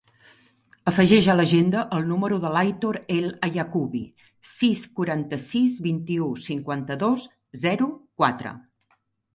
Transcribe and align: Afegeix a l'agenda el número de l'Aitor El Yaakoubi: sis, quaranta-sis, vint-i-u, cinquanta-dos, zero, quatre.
Afegeix 0.91 1.27
a 1.33 1.35
l'agenda 1.39 1.83
el 1.97 2.07
número 2.13 2.39
de 2.45 2.51
l'Aitor 2.55 2.99
El 3.17 3.29
Yaakoubi: 3.59 4.03
sis, 4.53 4.87
quaranta-sis, 5.01 5.79
vint-i-u, 5.91 6.33
cinquanta-dos, 6.49 7.31
zero, 7.69 7.95
quatre. 8.23 8.59